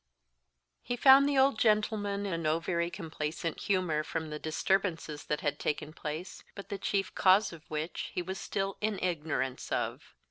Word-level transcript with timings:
_HE 0.81 0.95
found 0.95 1.29
the 1.29 1.37
old 1.37 1.59
gentleman 1.59 2.25
in 2.25 2.41
no 2.41 2.57
very 2.59 2.89
complaisant 2.89 3.59
humour, 3.59 4.03
from 4.03 4.31
the 4.31 4.39
disturbances 4.39 5.25
that 5.25 5.41
had 5.41 5.59
taken 5.59 5.93
place, 5.93 6.43
but 6.55 6.69
the 6.69 6.79
chief 6.79 7.13
cause 7.13 7.53
of 7.53 7.69
which 7.69 8.09
he 8.11 8.21
was 8.23 8.39
still 8.39 8.77
in 8.81 8.97
ignorance 8.97 9.71
of. 9.71 10.15